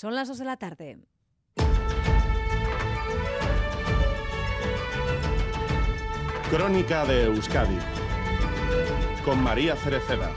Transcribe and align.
Son 0.00 0.14
las 0.14 0.28
2 0.28 0.38
de 0.38 0.44
la 0.46 0.56
tarde. 0.56 0.98
Crónica 6.50 7.04
de 7.04 7.24
Euskadi 7.24 7.76
con 9.26 9.42
María 9.42 9.76
Cereceda. 9.76 10.30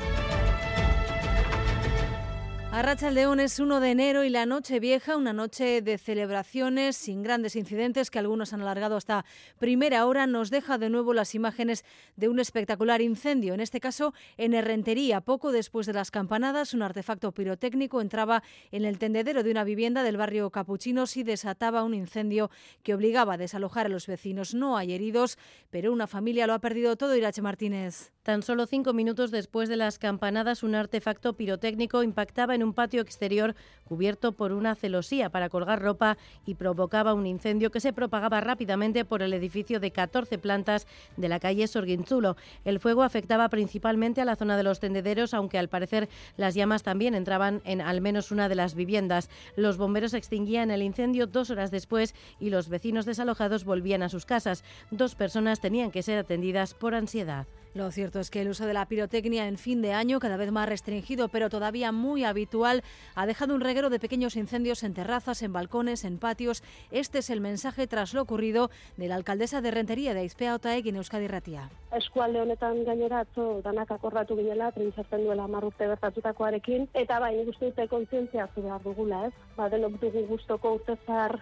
Arracha 2.75 3.11
León 3.11 3.39
es 3.39 3.59
1 3.59 3.79
de 3.81 3.91
enero 3.91 4.23
y 4.23 4.29
la 4.29 4.47
noche 4.47 4.79
vieja, 4.79 5.15
una 5.15 5.31
noche 5.31 5.83
de 5.83 5.99
celebraciones 5.99 6.97
sin 6.97 7.21
grandes 7.21 7.55
incidentes 7.55 8.09
que 8.09 8.17
algunos 8.17 8.51
han 8.51 8.61
alargado 8.61 8.95
hasta 8.95 9.25
primera 9.59 10.07
hora, 10.07 10.25
nos 10.25 10.49
deja 10.49 10.79
de 10.79 10.89
nuevo 10.89 11.13
las 11.13 11.35
imágenes 11.35 11.85
de 12.15 12.29
un 12.29 12.39
espectacular 12.39 12.99
incendio, 12.99 13.53
en 13.53 13.59
este 13.59 13.79
caso 13.79 14.15
en 14.37 14.55
Herrentería. 14.55 15.21
Poco 15.21 15.51
después 15.51 15.85
de 15.85 15.93
las 15.93 16.09
campanadas, 16.09 16.73
un 16.73 16.81
artefacto 16.81 17.31
pirotécnico 17.31 18.01
entraba 18.01 18.41
en 18.71 18.85
el 18.85 18.97
tendedero 18.97 19.43
de 19.43 19.51
una 19.51 19.63
vivienda 19.63 20.01
del 20.01 20.17
barrio 20.17 20.49
Capuchinos 20.49 21.15
y 21.15 21.21
desataba 21.21 21.83
un 21.83 21.93
incendio 21.93 22.49
que 22.81 22.95
obligaba 22.95 23.35
a 23.35 23.37
desalojar 23.37 23.85
a 23.85 23.89
los 23.89 24.07
vecinos. 24.07 24.55
No 24.55 24.77
hay 24.77 24.93
heridos, 24.93 25.37
pero 25.69 25.93
una 25.93 26.07
familia 26.07 26.47
lo 26.47 26.55
ha 26.55 26.59
perdido 26.59 26.95
todo, 26.95 27.15
Irache 27.15 27.43
Martínez. 27.43 28.11
Tan 28.23 28.41
solo 28.41 28.67
cinco 28.67 28.93
minutos 28.93 29.31
después 29.31 29.67
de 29.67 29.75
las 29.75 29.99
campanadas, 29.99 30.63
un 30.63 30.75
artefacto 30.75 31.33
pirotécnico 31.33 32.03
impactaba 32.03 32.55
en 32.55 32.63
un 32.63 32.73
patio 32.73 33.01
exterior 33.01 33.53
cubierto 33.83 34.31
por 34.31 34.53
una 34.53 34.75
celosía 34.75 35.29
para 35.29 35.49
colgar 35.49 35.81
ropa 35.81 36.17
y 36.45 36.55
provocaba 36.55 37.13
un 37.13 37.25
incendio 37.25 37.69
que 37.69 37.81
se 37.81 37.91
propagaba 37.91 38.39
rápidamente 38.39 39.03
por 39.03 39.23
el 39.23 39.33
edificio 39.33 39.81
de 39.81 39.91
14 39.91 40.37
plantas 40.37 40.87
de 41.17 41.27
la 41.27 41.41
calle 41.41 41.67
Sorguinzulo. 41.67 42.37
El 42.63 42.79
fuego 42.79 43.03
afectaba 43.03 43.49
principalmente 43.49 44.21
a 44.21 44.25
la 44.25 44.37
zona 44.37 44.55
de 44.55 44.63
los 44.63 44.79
tendederos, 44.79 45.33
aunque 45.33 45.59
al 45.59 45.67
parecer 45.67 46.07
las 46.37 46.55
llamas 46.55 46.81
también 46.81 47.15
entraban 47.15 47.61
en 47.65 47.81
al 47.81 47.99
menos 47.99 48.31
una 48.31 48.47
de 48.47 48.55
las 48.55 48.73
viviendas. 48.73 49.29
Los 49.57 49.75
bomberos 49.75 50.13
extinguían 50.13 50.71
el 50.71 50.81
incendio 50.81 51.27
dos 51.27 51.49
horas 51.49 51.71
después 51.71 52.15
y 52.39 52.51
los 52.51 52.69
vecinos 52.69 53.03
desalojados 53.03 53.65
volvían 53.65 54.01
a 54.01 54.07
sus 54.07 54.25
casas. 54.25 54.63
Dos 54.91 55.13
personas 55.13 55.59
tenían 55.59 55.91
que 55.91 56.03
ser 56.03 56.19
atendidas 56.19 56.73
por 56.73 56.95
ansiedad. 56.95 57.47
Lo 57.73 57.89
cierto 57.89 58.19
es 58.19 58.29
que 58.29 58.41
el 58.41 58.49
uso 58.49 58.67
de 58.67 58.73
la 58.73 58.85
pirotecnia 58.85 59.47
en 59.47 59.57
fin 59.57 59.81
de 59.81 59.93
año, 59.93 60.19
cada 60.19 60.37
vez 60.37 60.51
más 60.51 60.69
restringido, 60.69 61.29
pero 61.29 61.49
todavía 61.49 61.91
muy 61.91 62.23
habitual, 62.23 62.83
ha 63.15 63.25
dejado 63.25 63.55
un 63.55 63.61
reguero 63.61 63.89
de 63.89 63.99
pequeños 63.99 64.35
incendios 64.35 64.83
en 64.83 64.93
terrazas, 64.93 65.41
en 65.41 65.53
balcones, 65.53 66.03
en 66.03 66.19
patios. 66.19 66.61
Este 66.91 67.17
es 67.17 67.31
el 67.31 67.41
mensaje 67.41 67.87
tras 67.87 68.13
lo 68.13 68.21
ocurrido 68.21 68.69
de 68.95 69.07
la 69.07 69.15
alcaldesa 69.15 69.59
de 69.61 69.71
Rentería 69.71 70.13
de 70.13 70.19
Aizpea 70.19 70.53
Otaek 70.53 70.85
en 70.85 70.97
Euskadi 70.97 71.27
Ratia. 71.27 71.71
Eskualde 71.91 72.41
honetan 72.41 72.83
gainera 72.85 73.21
atzo 73.25 73.61
danak 73.65 73.89
akordatu 73.89 74.37
ginela, 74.37 74.69
printzartzen 74.71 75.25
duela 75.25 75.47
marrurte 75.47 75.87
bertatutakoarekin, 75.87 76.89
eta 76.93 77.17
bai, 77.19 77.37
nik 77.39 77.55
uste 77.55 77.71
dute 77.71 77.87
kontzientzia 77.89 78.49
behar 78.55 78.83
dugula, 78.85 79.25
ez? 79.31 79.33
Ba, 79.57 79.69
denok 79.73 79.97
dugu 80.01 80.27
guztoko 80.29 80.75
urte 80.77 80.93
zar, 81.07 81.39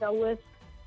gauez, 0.00 0.38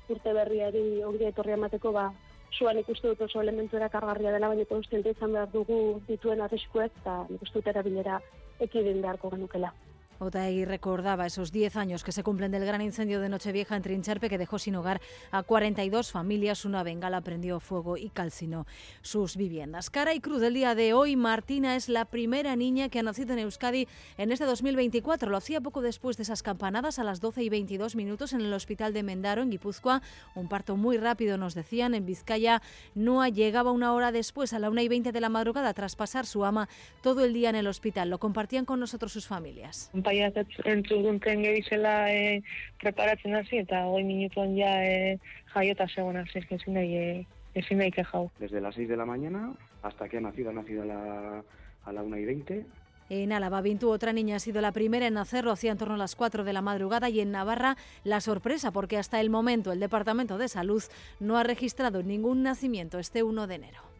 urte 0.08 0.34
berriari 0.34 1.04
ongi 1.06 1.30
etorri 1.30 1.54
amateko, 1.54 1.92
ba, 1.94 2.10
suan 2.56 2.78
ikustu 2.78 3.12
dut 3.12 3.26
oso 3.28 3.42
elementu 3.42 3.76
erakargarria 3.76 4.32
dela, 4.32 4.48
baina 4.48 4.64
konstiente 4.70 5.12
izan 5.16 5.32
behar 5.36 5.50
dugu 5.52 6.00
dituen 6.08 6.40
arriskuek, 6.40 6.92
eta 7.02 7.20
nik 7.28 7.42
uste 7.42 7.60
dut 7.60 7.70
erabilera 7.74 8.20
ekidin 8.60 9.02
beharko 9.02 9.30
genukela. 9.34 9.72
Otaegui 10.20 10.64
recordaba 10.64 11.26
esos 11.26 11.52
10 11.52 11.76
años 11.76 12.02
que 12.02 12.10
se 12.10 12.24
cumplen 12.24 12.50
del 12.50 12.64
gran 12.64 12.82
incendio 12.82 13.20
de 13.20 13.28
Nochevieja 13.28 13.76
en 13.76 13.82
Trincharpe 13.82 14.28
que 14.28 14.38
dejó 14.38 14.58
sin 14.58 14.74
hogar 14.74 15.00
a 15.30 15.44
42 15.44 16.10
familias. 16.10 16.64
Una 16.64 16.82
bengala 16.82 17.20
prendió 17.20 17.60
fuego 17.60 17.96
y 17.96 18.10
calcinó 18.10 18.66
sus 19.00 19.36
viviendas. 19.36 19.90
Cara 19.90 20.14
y 20.14 20.20
cruz 20.20 20.40
del 20.40 20.54
día 20.54 20.74
de 20.74 20.92
hoy, 20.92 21.14
Martina 21.14 21.76
es 21.76 21.88
la 21.88 22.04
primera 22.04 22.56
niña 22.56 22.88
que 22.88 22.98
ha 22.98 23.02
nacido 23.02 23.32
en 23.34 23.40
Euskadi 23.40 23.86
en 24.16 24.32
este 24.32 24.44
2024. 24.44 25.30
Lo 25.30 25.36
hacía 25.36 25.60
poco 25.60 25.82
después 25.82 26.16
de 26.16 26.24
esas 26.24 26.42
campanadas 26.42 26.98
a 26.98 27.04
las 27.04 27.20
12 27.20 27.44
y 27.44 27.48
22 27.48 27.94
minutos 27.94 28.32
en 28.32 28.40
el 28.40 28.52
hospital 28.52 28.92
de 28.92 29.04
Mendaro, 29.04 29.42
en 29.42 29.50
Guipúzcoa. 29.50 30.02
Un 30.34 30.48
parto 30.48 30.76
muy 30.76 30.96
rápido, 30.96 31.38
nos 31.38 31.54
decían. 31.54 31.94
En 31.94 32.06
Vizcaya, 32.06 32.60
Noa 32.94 33.28
llegaba 33.28 33.70
una 33.70 33.92
hora 33.92 34.10
después, 34.10 34.52
a 34.52 34.58
la 34.58 34.68
1 34.68 34.80
y 34.82 34.88
20 34.88 35.12
de 35.12 35.20
la 35.20 35.28
madrugada, 35.28 35.72
tras 35.74 35.94
pasar 35.94 36.26
su 36.26 36.44
ama 36.44 36.68
todo 37.02 37.24
el 37.24 37.32
día 37.32 37.50
en 37.50 37.56
el 37.56 37.68
hospital. 37.68 38.10
Lo 38.10 38.18
compartían 38.18 38.64
con 38.64 38.80
nosotros 38.80 39.12
sus 39.12 39.26
familias. 39.26 39.90
Paiaz 40.08 40.32
entzudunten 40.64 41.44
gebizela 41.44 42.08
e, 42.08 42.40
preparatzen 42.80 43.36
hasi 43.36 43.60
eta 43.64 43.84
hoi 43.92 44.04
minutuan 44.08 44.56
ja 44.56 44.72
e, 44.84 45.18
jaiota 45.54 45.88
zegoen 45.88 46.22
hasi, 46.22 46.44
ezin 46.48 46.78
nahi, 46.78 46.96
e, 46.96 47.26
ezin 47.54 47.82
nahi 47.82 47.92
kejau. 47.92 48.30
Desde 48.40 48.60
las 48.60 48.74
6 48.74 48.88
de 48.88 48.96
la 48.96 49.06
mañana 49.06 49.52
hasta 49.82 50.08
que 50.08 50.18
ha 50.18 50.20
nacido, 50.20 50.50
ha 50.50 50.52
nacido 50.52 50.82
a 50.82 50.86
la, 50.86 51.44
a 51.84 51.92
la 51.92 52.02
1 52.02 52.16
y 52.18 52.24
20. 52.24 52.66
En 53.10 53.32
Álava, 53.32 53.62
Vintu, 53.62 53.88
otra 53.88 54.12
niña 54.12 54.36
ha 54.36 54.38
sido 54.38 54.60
la 54.60 54.72
primera 54.72 55.06
en 55.06 55.14
nacerlo, 55.14 55.50
hacía 55.50 55.72
en 55.72 55.78
torno 55.78 55.94
a 55.94 55.98
las 55.98 56.14
4 56.14 56.44
de 56.44 56.52
la 56.52 56.60
madrugada, 56.60 57.08
y 57.08 57.20
en 57.20 57.30
Navarra 57.30 57.76
la 58.04 58.20
sorpresa, 58.20 58.70
porque 58.70 58.98
hasta 58.98 59.18
el 59.20 59.30
momento 59.30 59.72
el 59.72 59.80
Departamento 59.80 60.36
de 60.36 60.48
Salud 60.48 60.82
no 61.18 61.38
ha 61.38 61.42
registrado 61.42 62.02
ningún 62.02 62.42
nacimiento 62.42 62.98
este 62.98 63.22
1 63.22 63.46
de 63.46 63.54
enero. 63.54 63.97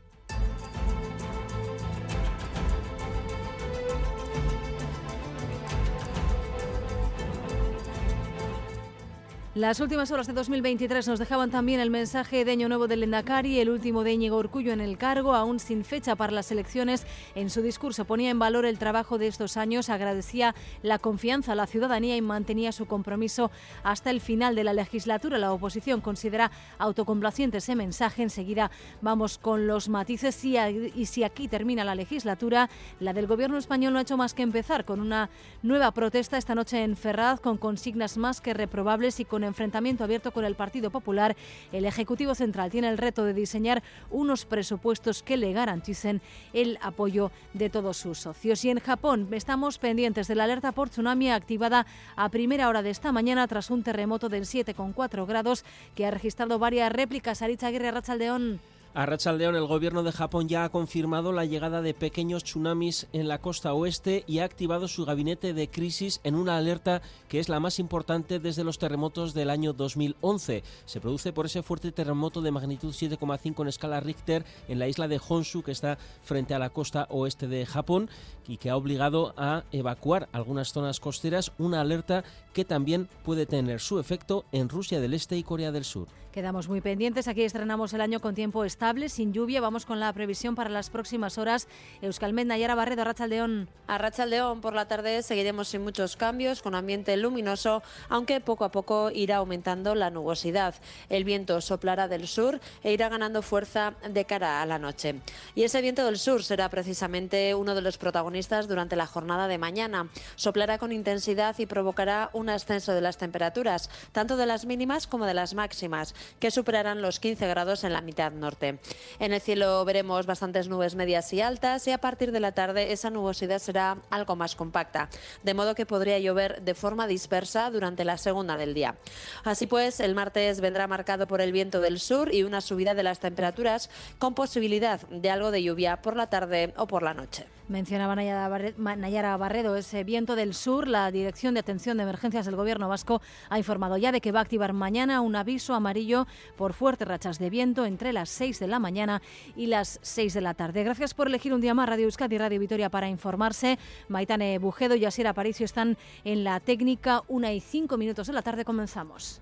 Las 9.59 9.81
últimas 9.81 10.13
horas 10.13 10.29
de 10.29 10.35
2023 10.35 11.09
nos 11.09 11.19
dejaban 11.19 11.51
también 11.51 11.81
el 11.81 11.91
mensaje 11.91 12.45
de 12.45 12.53
Año 12.53 12.69
Nuevo 12.69 12.87
del 12.87 13.01
Lendakari, 13.01 13.59
el 13.59 13.71
último 13.71 14.05
de 14.05 14.13
Íñigo 14.13 14.39
Urcullo 14.39 14.73
en 14.73 14.81
el 14.81 14.97
cargo, 14.99 15.35
aún 15.35 15.59
sin 15.59 15.85
fecha 15.85 16.15
para 16.15 16.33
las 16.33 16.53
elecciones. 16.53 17.05
En 17.35 17.51
su 17.51 17.61
discurso 17.61 18.05
ponía 18.05 18.31
en 18.31 18.39
valor 18.39 18.67
el 18.67 18.79
trabajo 18.79 19.19
de 19.19 19.27
estos 19.27 19.57
años, 19.57 19.91
agradecía 19.91 20.55
la 20.85 21.01
confianza 21.01 21.51
a 21.51 21.55
la 21.57 21.67
ciudadanía 21.67 22.17
y 22.17 22.23
mantenía 22.23 22.71
su 22.71 22.87
compromiso 22.87 23.51
hasta 23.83 24.11
el 24.11 24.21
final 24.21 24.55
de 24.55 24.63
la 24.63 24.75
legislatura. 24.75 25.39
La 25.39 25.53
oposición 25.53 26.03
considera 26.03 26.53
autocomplaciente 26.79 27.59
ese 27.59 27.75
mensaje. 27.75 28.23
Enseguida 28.23 28.71
vamos 29.01 29.39
con 29.39 29.67
los 29.67 29.89
matices 29.89 30.45
y, 30.45 30.57
y 30.57 31.07
si 31.07 31.25
aquí 31.25 31.49
termina 31.49 31.83
la 31.83 31.97
legislatura, 31.97 32.71
la 33.01 33.13
del 33.13 33.27
gobierno 33.27 33.59
español 33.59 33.93
no 33.93 33.99
ha 33.99 34.03
hecho 34.03 34.17
más 34.17 34.35
que 34.35 34.45
empezar 34.45 34.85
con 34.85 35.01
una 35.01 35.31
nueva 35.65 35.91
protesta 35.91 36.39
esta 36.39 36.55
noche 36.55 36.85
en 36.85 36.97
Ferraz 36.97 37.41
con 37.41 37.57
consignas 37.57 38.17
más 38.19 38.41
que 38.41 38.55
reprobables 38.55 39.19
y 39.19 39.25
con 39.25 39.48
enfrentamiento 39.49 40.05
abierto 40.05 40.33
con 40.33 40.45
el 40.45 40.55
Partido 40.55 40.91
Popular, 40.91 41.37
el 41.73 41.85
Ejecutivo 41.85 42.35
Central 42.35 42.71
tiene 42.71 42.89
el 42.89 42.99
reto 42.99 43.25
de 43.25 43.35
diseñar 43.35 43.83
unos 44.11 44.45
presupuestos 44.45 45.23
que 45.23 45.37
le 45.37 45.53
garanticen 45.53 46.21
el 46.53 46.79
apoyo 46.81 47.33
de 47.55 47.71
todos 47.71 47.97
sus 47.97 48.19
socios. 48.19 48.65
Y 48.65 48.71
en 48.71 48.81
Japón 48.81 49.29
estamos 49.33 49.79
pendientes 49.79 50.29
de 50.29 50.35
la 50.35 50.45
alerta 50.45 50.73
por 50.73 50.91
tsunami 50.91 51.31
activada 51.31 51.87
a 52.17 52.29
primera 52.29 52.69
hora 52.69 52.83
de 52.83 52.91
esta 52.91 53.13
mañana 53.13 53.49
tras 53.49 53.71
un 53.71 53.83
terremoto 53.83 54.29
del 54.29 54.45
7,4 54.45 55.27
grados 55.27 55.65
que 55.95 56.07
ha 56.07 56.11
registrado 56.11 56.59
varias 56.59 56.93
réplicas. 56.93 57.43
Aritza 57.43 57.69
Aguirre 57.69 57.91
Rachaldeón. 57.91 58.61
A 58.99 59.07
Rachaldeón, 59.07 59.55
el 59.55 59.69
gobierno 59.69 60.03
de 60.03 60.11
Japón 60.11 60.49
ya 60.49 60.65
ha 60.65 60.71
confirmado 60.71 61.31
la 61.31 61.45
llegada 61.45 61.83
de 61.83 61.95
pequeños 61.95 62.43
tsunamis 62.43 63.07
en 63.13 63.29
la 63.29 63.39
costa 63.39 63.73
oeste 63.73 64.25
y 64.27 64.41
ha 64.41 64.45
activado 64.45 64.89
su 64.89 65.05
gabinete 65.05 65.55
de 65.55 65.71
crisis 65.71 66.21
en 66.25 66.35
una 66.35 66.57
alerta 66.57 67.01
que 67.29 67.39
es 67.39 67.49
la 67.49 67.61
más 67.61 67.79
importante 67.79 68.41
desde 68.41 68.65
los 68.65 68.81
terremotos 68.81 69.35
del 69.35 69.51
año 69.51 69.73
2011. 69.73 70.65
Se 70.85 71.01
produce 71.01 71.33
por 71.33 71.47
ese 71.47 71.63
fuerte 71.63 71.93
terremoto 71.93 72.43
de 72.43 72.51
magnitud 72.51 72.93
7,5 72.93 73.63
en 73.63 73.69
escala 73.69 74.01
Richter 74.01 74.45
en 74.67 74.81
la 74.81 74.89
isla 74.89 75.07
de 75.07 75.21
Honshu, 75.29 75.63
que 75.63 75.71
está 75.71 75.97
frente 76.25 76.55
a 76.55 76.59
la 76.59 76.71
costa 76.71 77.07
oeste 77.09 77.47
de 77.47 77.67
Japón 77.67 78.11
y 78.49 78.57
que 78.57 78.69
ha 78.69 78.77
obligado 78.77 79.33
a 79.37 79.63
evacuar 79.71 80.29
algunas 80.33 80.73
zonas 80.73 80.99
costeras, 80.99 81.53
una 81.59 81.83
alerta 81.83 82.25
que 82.53 82.65
también 82.65 83.09
puede 83.23 83.47
tener 83.47 83.79
su 83.79 84.01
efecto 84.01 84.45
en 84.51 84.69
Rusia 84.69 84.99
del 85.01 85.15
Este 85.15 85.37
y 85.37 85.45
Corea 85.45 85.71
del 85.71 85.85
Sur. 85.85 86.09
Quedamos 86.33 86.69
muy 86.69 86.81
pendientes. 86.81 87.27
Aquí 87.27 87.43
estrenamos 87.43 87.93
el 87.95 88.01
año 88.01 88.21
con 88.21 88.35
tiempo 88.35 88.65
estable, 88.65 88.88
sin 89.09 89.35
lluvia. 89.35 89.61
Vamos 89.61 89.85
con 89.85 90.01
la 90.01 90.11
previsión 90.15 90.55
para 90.55 90.71
las 90.71 90.89
próximas 90.89 91.37
horas. 91.37 91.69
Euskalmet, 92.01 92.47
Nayara 92.47 92.75
Barredo, 92.75 93.03
Arrachaldeón. 93.03 93.69
Arrachaldeón, 93.87 94.63
por 94.63 94.73
la 94.73 94.89
tarde 94.89 95.23
seguiremos 95.23 95.69
sin 95.69 95.83
muchos 95.83 96.17
cambios, 96.17 96.63
con 96.63 96.75
ambiente 96.75 97.15
luminoso, 97.19 97.83
aunque 98.09 98.41
poco 98.41 98.65
a 98.65 98.71
poco 98.71 99.11
irá 99.11 99.37
aumentando 99.37 99.95
la 99.95 100.09
nubosidad. 100.09 100.75
El 101.11 101.25
viento 101.25 101.61
soplará 101.61 102.09
del 102.09 102.27
sur 102.27 102.61
e 102.83 102.93
irá 102.95 103.11
ganando 103.11 103.43
fuerza 103.43 103.93
de 104.09 104.25
cara 104.25 104.63
a 104.63 104.67
la 104.67 104.79
noche. 104.79 105.21
Y 105.55 105.65
ese 105.65 105.83
viento 105.83 106.07
del 106.07 106.19
sur 106.19 106.43
será 106.43 106.71
precisamente 106.71 107.55
uno 107.55 107.75
de 107.75 107.83
los 107.83 107.99
protagonistas 107.99 108.69
durante 108.69 108.97
la 108.97 109.07
jornada 109.07 109.49
de 109.49 109.59
mañana. 109.59 110.09
Soplará 110.37 110.79
con 110.79 110.93
intensidad 110.93 111.59
y 111.59 111.67
provocará 111.67 112.31
un 112.33 112.49
ascenso 112.49 112.95
de 112.95 113.03
las 113.03 113.19
temperaturas, 113.19 113.91
tanto 114.13 114.39
de 114.39 114.47
las 114.47 114.65
mínimas 114.65 115.07
como 115.07 115.27
de 115.27 115.35
las 115.35 115.53
máximas 115.53 116.15
que 116.41 116.51
superarán 116.51 117.03
los 117.03 117.21
15 117.21 117.47
grados 117.49 117.85
en 117.85 117.93
la 117.93 118.01
mitad 118.01 118.33
norte. 118.33 118.78
En 119.19 119.33
el 119.33 119.41
cielo 119.41 119.85
veremos 119.85 120.27
bastantes 120.27 120.69
nubes 120.69 120.95
medias 120.95 121.33
y 121.33 121.41
altas 121.41 121.87
y 121.87 121.93
a 121.93 121.99
partir 121.99 122.33
de 122.33 122.41
la 122.41 122.53
tarde 122.53 122.93
esa 122.93 123.11
nubosidad 123.11 123.59
será 123.59 123.99
algo 124.11 124.37
más 124.37 124.55
compacta, 124.55 125.09
de 125.43 125.55
modo 125.55 125.75
que 125.75 125.87
podría 125.87 126.19
llover 126.19 126.63
de 126.63 126.75
forma 126.75 127.07
dispersa 127.07 127.71
durante 127.71 128.05
la 128.05 128.19
segunda 128.19 128.57
del 128.57 128.75
día. 128.75 128.97
Así 129.45 129.67
pues, 129.67 130.01
el 130.01 130.15
martes 130.15 130.61
vendrá 130.61 130.87
marcado 130.87 131.27
por 131.27 131.41
el 131.41 131.53
viento 131.53 131.81
del 131.81 132.01
sur 132.01 132.35
y 132.35 132.43
una 132.43 132.61
subida 132.61 132.95
de 132.95 133.03
las 133.03 133.21
temperaturas 133.21 133.91
con 134.19 134.35
posibilidad 134.35 135.01
de 135.09 135.31
algo 135.31 135.51
de 135.51 135.63
lluvia 135.63 136.01
por 136.03 136.17
la 136.17 136.29
tarde 136.29 136.75
o 136.77 136.87
por 136.87 137.03
la 137.03 137.15
noche. 137.15 137.47
Mencionaba 137.69 138.17
Nayara 138.17 139.37
Barredo 139.37 139.77
ese 139.77 140.03
viento 140.03 140.37
del 140.37 140.55
sur. 140.55 140.89
La 140.89 141.11
Dirección 141.11 141.53
de 141.53 141.61
Atención 141.61 141.99
de 141.99 142.05
Emergencias 142.05 142.47
del 142.47 142.57
Gobierno 142.57 142.89
Vasco 142.89 143.21
ha 143.51 143.59
informado 143.59 143.99
ya 143.99 144.11
de 144.11 144.23
que 144.23 144.33
va 144.33 144.39
a 144.39 144.43
activar 144.43 144.73
mañana 144.73 145.21
un 145.21 145.37
aviso 145.37 145.75
amarillo 145.75 146.27
por 146.57 146.73
fuertes 146.73 147.07
rachas 147.07 147.39
de 147.39 147.51
viento 147.51 147.85
entre 147.85 148.15
las 148.15 148.31
6 148.31 148.58
de 148.59 148.67
la 148.69 148.79
mañana 148.79 149.23
y 149.57 149.67
las 149.67 149.99
6 150.03 150.35
de 150.35 150.41
la 150.41 150.55
tarde. 150.55 150.85
Gracias 150.85 151.15
por 151.15 151.27
elegir 151.27 151.53
un 151.53 151.61
día 151.61 151.75
más 151.75 151.89
Radio 151.89 152.05
Euskadi 152.05 152.37
y 152.37 152.39
Radio 152.39 152.61
Vitoria 152.61 152.91
para 152.91 153.09
informarse. 153.09 153.79
Maitane 154.09 154.59
Bujedo 154.59 154.95
y 154.95 155.05
Asiera 155.05 155.31
Aparicio 155.31 155.65
están 155.65 155.97
en 156.25 156.45
la 156.45 156.61
técnica. 156.61 157.23
Una 157.29 157.53
y 157.53 157.61
cinco 157.61 157.97
minutos 157.97 158.27
de 158.27 158.33
la 158.33 158.43
tarde 158.43 158.65
comenzamos. 158.65 159.41